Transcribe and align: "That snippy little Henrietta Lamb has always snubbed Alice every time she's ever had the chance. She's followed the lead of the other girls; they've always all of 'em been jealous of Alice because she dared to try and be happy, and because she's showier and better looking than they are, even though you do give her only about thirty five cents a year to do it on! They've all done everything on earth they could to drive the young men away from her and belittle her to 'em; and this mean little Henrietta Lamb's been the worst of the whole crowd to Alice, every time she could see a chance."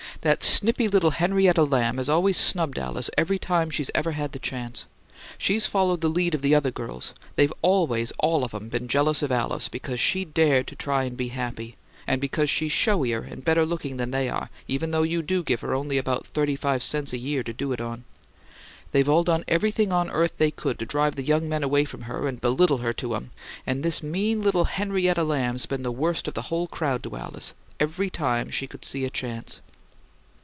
"That 0.23 0.43
snippy 0.43 0.87
little 0.87 1.09
Henrietta 1.11 1.63
Lamb 1.63 1.97
has 1.97 2.07
always 2.07 2.37
snubbed 2.37 2.77
Alice 2.77 3.09
every 3.17 3.39
time 3.39 3.71
she's 3.71 3.89
ever 3.95 4.11
had 4.11 4.33
the 4.33 4.39
chance. 4.39 4.85
She's 5.39 5.65
followed 5.65 6.01
the 6.01 6.09
lead 6.11 6.35
of 6.35 6.43
the 6.43 6.53
other 6.53 6.69
girls; 6.69 7.15
they've 7.37 7.51
always 7.63 8.13
all 8.19 8.43
of 8.43 8.53
'em 8.53 8.67
been 8.69 8.87
jealous 8.87 9.23
of 9.23 9.31
Alice 9.31 9.67
because 9.67 9.99
she 9.99 10.23
dared 10.23 10.67
to 10.67 10.75
try 10.75 11.05
and 11.05 11.17
be 11.17 11.29
happy, 11.29 11.75
and 12.05 12.21
because 12.21 12.51
she's 12.51 12.71
showier 12.71 13.21
and 13.21 13.43
better 13.43 13.65
looking 13.65 13.97
than 13.97 14.11
they 14.11 14.29
are, 14.29 14.51
even 14.67 14.91
though 14.91 15.01
you 15.01 15.23
do 15.23 15.41
give 15.41 15.61
her 15.61 15.73
only 15.73 15.97
about 15.97 16.27
thirty 16.27 16.55
five 16.57 16.83
cents 16.83 17.13
a 17.13 17.17
year 17.17 17.41
to 17.41 17.51
do 17.53 17.71
it 17.71 17.81
on! 17.81 18.03
They've 18.91 19.09
all 19.09 19.23
done 19.23 19.43
everything 19.47 19.91
on 19.91 20.11
earth 20.11 20.33
they 20.37 20.51
could 20.51 20.77
to 20.79 20.85
drive 20.85 21.15
the 21.15 21.23
young 21.25 21.49
men 21.49 21.63
away 21.63 21.83
from 21.83 22.03
her 22.03 22.27
and 22.27 22.39
belittle 22.39 22.79
her 22.79 22.93
to 22.93 23.15
'em; 23.15 23.31
and 23.65 23.81
this 23.81 24.03
mean 24.03 24.43
little 24.43 24.65
Henrietta 24.65 25.23
Lamb's 25.23 25.65
been 25.65 25.81
the 25.81 25.91
worst 25.91 26.27
of 26.27 26.35
the 26.35 26.41
whole 26.43 26.67
crowd 26.67 27.01
to 27.01 27.15
Alice, 27.17 27.55
every 27.79 28.11
time 28.11 28.51
she 28.51 28.67
could 28.67 28.85
see 28.85 29.03
a 29.03 29.09
chance." 29.09 29.61